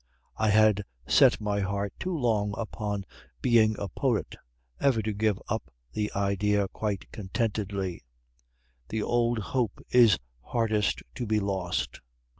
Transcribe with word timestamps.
"I 0.35 0.49
had 0.49 0.83
set 1.05 1.39
my 1.39 1.59
heart 1.59 1.93
too 1.99 2.17
long 2.17 2.55
upon 2.57 3.05
being 3.39 3.75
a 3.77 3.87
poet 3.87 4.33
ever 4.79 4.99
to 5.03 5.13
give 5.13 5.39
up 5.47 5.69
the 5.93 6.11
idea 6.15 6.67
quite 6.69 7.11
contentedly; 7.11 8.03
'the 8.89 9.03
old 9.03 9.37
hope 9.37 9.79
is 9.91 10.17
hardest 10.41 11.03
to 11.13 11.27
be 11.27 11.39
lost.' 11.39 12.01